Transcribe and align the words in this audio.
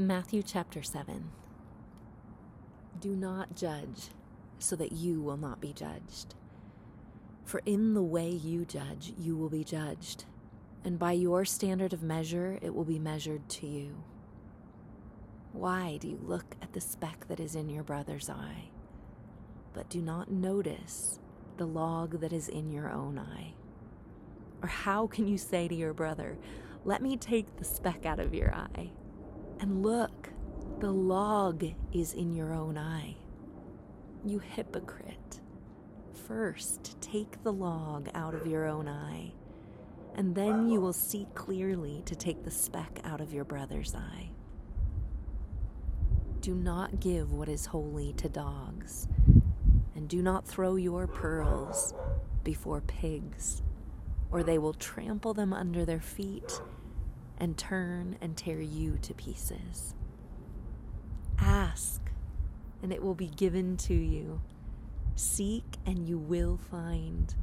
Matthew 0.00 0.44
chapter 0.44 0.80
7. 0.80 1.28
Do 3.00 3.16
not 3.16 3.56
judge, 3.56 4.10
so 4.60 4.76
that 4.76 4.92
you 4.92 5.20
will 5.20 5.36
not 5.36 5.60
be 5.60 5.72
judged. 5.72 6.36
For 7.44 7.60
in 7.66 7.94
the 7.94 8.02
way 8.02 8.30
you 8.30 8.64
judge, 8.64 9.12
you 9.18 9.36
will 9.36 9.48
be 9.48 9.64
judged, 9.64 10.24
and 10.84 11.00
by 11.00 11.12
your 11.12 11.44
standard 11.44 11.92
of 11.92 12.04
measure, 12.04 12.60
it 12.62 12.72
will 12.76 12.84
be 12.84 13.00
measured 13.00 13.48
to 13.48 13.66
you. 13.66 14.04
Why 15.50 15.96
do 16.00 16.06
you 16.06 16.20
look 16.22 16.54
at 16.62 16.74
the 16.74 16.80
speck 16.80 17.26
that 17.26 17.40
is 17.40 17.56
in 17.56 17.68
your 17.68 17.82
brother's 17.82 18.30
eye, 18.30 18.70
but 19.74 19.90
do 19.90 20.00
not 20.00 20.30
notice 20.30 21.18
the 21.56 21.66
log 21.66 22.20
that 22.20 22.32
is 22.32 22.46
in 22.46 22.70
your 22.70 22.88
own 22.88 23.18
eye? 23.18 23.54
Or 24.62 24.68
how 24.68 25.08
can 25.08 25.26
you 25.26 25.38
say 25.38 25.66
to 25.66 25.74
your 25.74 25.92
brother, 25.92 26.38
Let 26.84 27.02
me 27.02 27.16
take 27.16 27.56
the 27.56 27.64
speck 27.64 28.06
out 28.06 28.20
of 28.20 28.32
your 28.32 28.54
eye? 28.54 28.92
And 29.60 29.82
look, 29.82 30.30
the 30.78 30.90
log 30.90 31.64
is 31.92 32.12
in 32.12 32.32
your 32.34 32.52
own 32.52 32.78
eye. 32.78 33.16
You 34.24 34.38
hypocrite. 34.38 35.40
First, 36.26 37.00
take 37.00 37.42
the 37.42 37.52
log 37.52 38.08
out 38.14 38.34
of 38.34 38.46
your 38.46 38.66
own 38.66 38.86
eye, 38.86 39.32
and 40.14 40.34
then 40.34 40.68
you 40.68 40.80
will 40.80 40.92
see 40.92 41.26
clearly 41.34 42.02
to 42.06 42.14
take 42.14 42.44
the 42.44 42.50
speck 42.50 43.00
out 43.04 43.20
of 43.20 43.32
your 43.32 43.44
brother's 43.44 43.94
eye. 43.94 44.30
Do 46.40 46.54
not 46.54 47.00
give 47.00 47.32
what 47.32 47.48
is 47.48 47.66
holy 47.66 48.12
to 48.14 48.28
dogs, 48.28 49.08
and 49.96 50.08
do 50.08 50.22
not 50.22 50.46
throw 50.46 50.76
your 50.76 51.06
pearls 51.06 51.94
before 52.44 52.80
pigs, 52.82 53.62
or 54.30 54.42
they 54.42 54.58
will 54.58 54.74
trample 54.74 55.34
them 55.34 55.52
under 55.52 55.84
their 55.84 56.00
feet 56.00 56.60
and 57.38 57.56
turn 57.56 58.18
and 58.20 58.36
tear 58.36 58.60
you 58.60 58.98
to 59.02 59.14
pieces. 59.14 59.94
Ask, 61.38 62.00
and 62.82 62.92
it 62.92 63.02
will 63.02 63.14
be 63.14 63.28
given 63.28 63.76
to 63.78 63.94
you. 63.94 64.40
Seek, 65.14 65.64
and 65.86 66.06
you 66.06 66.18
will 66.18 66.58
find. 66.70 67.34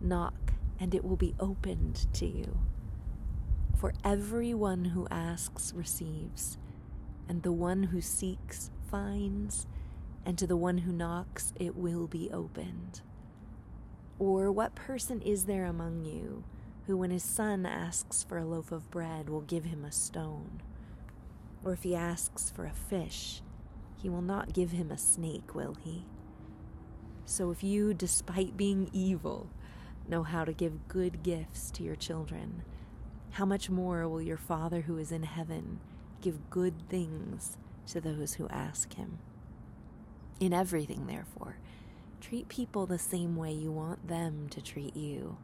Knock, 0.00 0.52
and 0.80 0.94
it 0.94 1.04
will 1.04 1.16
be 1.16 1.34
opened 1.38 2.06
to 2.14 2.26
you. 2.26 2.58
For 3.78 3.92
everyone 4.04 4.86
who 4.86 5.08
asks 5.10 5.72
receives, 5.74 6.58
and 7.28 7.42
the 7.42 7.52
one 7.52 7.84
who 7.84 8.00
seeks 8.00 8.70
finds, 8.90 9.66
and 10.24 10.38
to 10.38 10.46
the 10.46 10.56
one 10.56 10.78
who 10.78 10.92
knocks 10.92 11.52
it 11.58 11.76
will 11.76 12.06
be 12.06 12.30
opened. 12.32 13.00
Or 14.18 14.52
what 14.52 14.74
person 14.74 15.20
is 15.20 15.46
there 15.46 15.64
among 15.64 16.04
you? 16.04 16.44
Who, 16.86 16.96
when 16.96 17.10
his 17.10 17.22
son 17.22 17.64
asks 17.64 18.24
for 18.24 18.38
a 18.38 18.44
loaf 18.44 18.72
of 18.72 18.90
bread, 18.90 19.28
will 19.28 19.42
give 19.42 19.64
him 19.64 19.84
a 19.84 19.92
stone. 19.92 20.60
Or 21.64 21.72
if 21.72 21.84
he 21.84 21.94
asks 21.94 22.50
for 22.50 22.64
a 22.64 22.72
fish, 22.72 23.42
he 23.96 24.08
will 24.08 24.22
not 24.22 24.52
give 24.52 24.72
him 24.72 24.90
a 24.90 24.98
snake, 24.98 25.54
will 25.54 25.76
he? 25.84 26.04
So 27.24 27.50
if 27.52 27.62
you, 27.62 27.94
despite 27.94 28.56
being 28.56 28.90
evil, 28.92 29.48
know 30.08 30.24
how 30.24 30.44
to 30.44 30.52
give 30.52 30.88
good 30.88 31.22
gifts 31.22 31.70
to 31.72 31.84
your 31.84 31.94
children, 31.94 32.62
how 33.32 33.44
much 33.44 33.70
more 33.70 34.08
will 34.08 34.20
your 34.20 34.36
Father 34.36 34.82
who 34.82 34.98
is 34.98 35.12
in 35.12 35.22
heaven 35.22 35.78
give 36.20 36.50
good 36.50 36.74
things 36.88 37.56
to 37.86 38.00
those 38.00 38.34
who 38.34 38.48
ask 38.48 38.94
him? 38.94 39.18
In 40.40 40.52
everything, 40.52 41.06
therefore, 41.06 41.58
treat 42.20 42.48
people 42.48 42.86
the 42.86 42.98
same 42.98 43.36
way 43.36 43.52
you 43.52 43.70
want 43.70 44.08
them 44.08 44.48
to 44.50 44.60
treat 44.60 44.96
you 44.96 45.36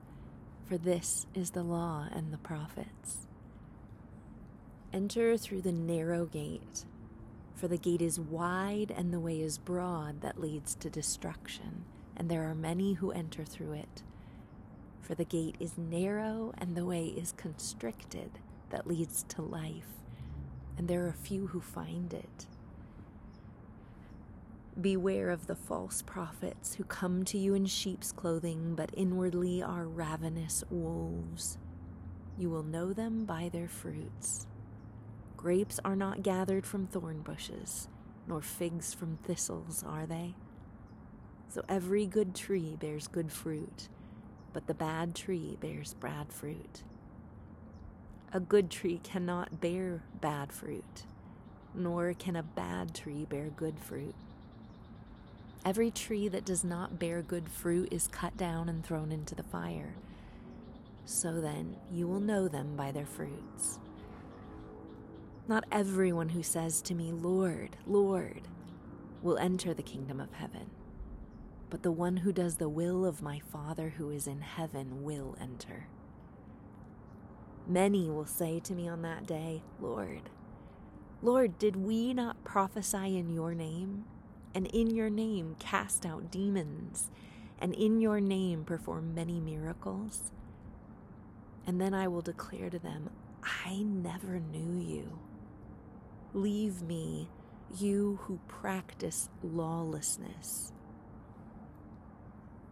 for 0.69 0.77
this 0.77 1.27
is 1.35 1.51
the 1.51 1.63
law 1.63 2.07
and 2.13 2.31
the 2.31 2.39
prophets. 2.39 3.27
Enter 4.93 5.39
through 5.39 5.63
the 5.63 5.73
narrow 5.73 6.27
gate, 6.27 6.85
for 7.55 7.69
the 7.69 7.79
gate 7.79 8.03
is 8.03 8.21
wide 8.21 8.93
and 8.95 9.11
the 9.13 9.21
way 9.21 9.41
is 9.41 9.57
broad 9.57 10.21
that 10.21 10.41
leads 10.41 10.75
to 10.75 10.91
destruction, 10.91 11.85
and 12.17 12.31
there 12.31 12.49
are 12.49 12.55
many 12.55 12.93
who 12.95 13.11
enter 13.13 13.45
through 13.45 13.73
it. 13.73 14.03
For 15.01 15.15
the 15.15 15.25
gate 15.25 15.57
is 15.59 15.79
narrow 15.79 16.53
and 16.59 16.77
the 16.77 16.85
way 16.85 17.07
is 17.07 17.33
constricted 17.33 18.31
that 18.69 18.87
leads 18.87 19.23
to 19.31 19.41
life, 19.41 19.89
and 20.77 20.87
there 20.87 21.07
are 21.07 21.13
few 21.13 21.47
who 21.47 21.61
find 21.63 22.13
it. 22.13 22.47
Beware 24.81 25.31
of 25.31 25.49
the 25.49 25.57
false 25.57 26.03
prophets 26.03 26.75
who 26.75 26.85
come 26.85 27.25
to 27.25 27.37
you 27.37 27.55
in 27.55 27.67
sheep's 27.67 28.13
clothing, 28.13 28.77
but 28.77 28.95
inwardly 28.97 29.61
are 29.61 29.89
ravenous 29.89 30.63
wolves. 30.71 31.59
You 32.39 32.49
will 32.51 32.63
know 32.63 32.93
them 32.93 33.25
by 33.25 33.49
their 33.53 33.67
fruits. 33.67 34.47
Grapes 35.37 35.81
are 35.85 35.97
not 35.97 36.23
gathered 36.23 36.65
from 36.65 36.87
thorn 36.87 37.23
bushes, 37.23 37.89
nor 38.29 38.41
figs 38.41 38.95
from 38.95 39.19
thistles, 39.25 39.83
are 39.85 40.07
they? 40.07 40.37
So 41.49 41.65
every 41.69 42.07
good 42.07 42.37
tree 42.37 42.77
bears 42.79 43.09
good 43.09 43.33
fruit, 43.33 43.89
but 44.53 44.69
the 44.69 44.75
bad 44.75 45.17
tree 45.17 45.57
bears 45.61 45.95
bad 45.95 46.33
fruit. 46.33 46.85
A 48.33 48.39
good 48.39 48.71
tree 48.71 49.01
cannot 49.03 49.61
bear 49.61 50.05
bad 50.21 50.53
fruit, 50.53 51.03
nor 51.75 52.15
can 52.15 52.37
a 52.37 52.45
bad 52.45 52.95
tree 52.95 53.27
bear 53.29 53.49
good 53.49 53.81
fruit. 53.81 54.15
Every 55.65 55.91
tree 55.91 56.29
that 56.29 56.45
does 56.45 56.65
not 56.65 56.99
bear 56.99 57.23
good 57.23 57.49
fruit 57.49 57.93
is 57.93 58.09
cut 58.09 58.37
down 58.37 58.69
and 58.69 58.85
thrown 58.85 59.13
into 59.13 59.35
the 59.35 59.43
fire. 59.43 59.95
So 61.05 61.41
then 61.41 61.77
you 61.91 62.07
will 62.07 62.21
know 62.21 62.49
them 62.49 62.77
by 62.77 62.93
their 62.93 63.07
fruits. 63.07 63.79
Not 65.49 65.65
everyone 65.73 66.29
who 66.31 66.43
says 66.43 66.83
to 66.83 66.95
me, 66.95 67.11
Lord, 67.11 67.77
Lord, 67.87 68.43
will 69.23 69.39
enter 69.39 69.75
the 69.75 69.83
kingdom 69.83 70.21
of 70.21 70.33
heaven, 70.35 70.71
but 71.71 71.83
the 71.83 71.93
one 71.93 72.19
who 72.19 72.33
does 72.33 72.57
the 72.57 72.69
will 72.69 73.05
of 73.05 73.23
my 73.23 73.41
Father 73.41 73.95
who 73.97 74.11
is 74.11 74.27
in 74.27 74.43
heaven 74.43 75.03
will 75.03 75.37
enter. 75.41 75.89
Many 77.67 78.09
will 78.09 78.27
say 78.27 78.61
to 78.61 78.75
me 78.75 78.89
on 78.89 79.03
that 79.03 79.27
day, 79.27 79.63
Lord, 79.81 80.31
Lord, 81.21 81.59
did 81.59 81.77
we 81.77 82.15
not 82.15 82.45
prophesy 82.45 83.19
in 83.19 83.33
your 83.33 83.55
name? 83.55 84.05
And 84.59 84.67
in 84.75 84.91
your 84.91 85.09
name 85.09 85.55
cast 85.61 86.05
out 86.05 86.33
demons, 86.33 87.13
and 87.61 87.73
in 87.77 88.01
your 88.01 88.21
name 88.21 88.65
perform 88.65 89.15
many 89.15 89.39
miracles. 89.39 90.33
And 91.65 91.81
then 91.81 91.95
I 91.95 92.09
will 92.09 92.23
declare 92.23 92.69
to 92.69 92.79
them, 92.81 93.09
I 93.65 93.85
never 93.85 94.41
knew 94.41 94.81
you. 94.85 95.17
Leave 96.35 96.83
me, 96.83 97.29
you 97.79 98.19
who 98.23 98.41
practice 98.49 99.29
lawlessness. 99.45 100.73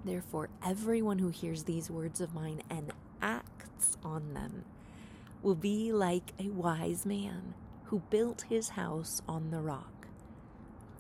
Therefore, 0.05 0.49
everyone 0.67 1.21
who 1.21 1.29
hears 1.29 1.63
these 1.63 1.89
words 1.89 2.21
of 2.21 2.35
mine 2.35 2.65
and 2.69 2.93
acts 3.23 3.97
on 4.03 4.35
them 4.35 4.65
will 5.41 5.55
be 5.55 5.93
like 5.93 6.33
a 6.41 6.49
wise 6.49 7.07
man 7.07 7.55
who 7.85 8.01
built 8.11 8.47
his 8.49 8.71
house 8.71 9.23
on 9.29 9.53
the 9.53 9.61
rock. 9.61 9.96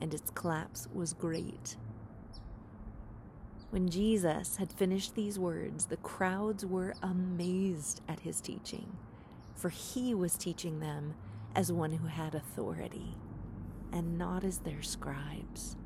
and 0.00 0.14
its 0.14 0.30
collapse 0.30 0.88
was 0.92 1.12
great. 1.12 1.76
When 3.70 3.88
Jesus 3.88 4.56
had 4.56 4.72
finished 4.72 5.14
these 5.14 5.38
words, 5.38 5.86
the 5.86 5.96
crowds 5.98 6.66
were 6.66 6.94
amazed 7.02 8.00
at 8.08 8.20
his 8.20 8.40
teaching, 8.40 8.96
for 9.54 9.68
he 9.68 10.14
was 10.14 10.36
teaching 10.36 10.80
them 10.80 11.14
as 11.54 11.70
one 11.72 11.92
who 11.92 12.06
had 12.06 12.34
authority, 12.34 13.16
and 13.92 14.18
not 14.18 14.44
as 14.44 14.58
their 14.58 14.82
scribes. 14.82 15.76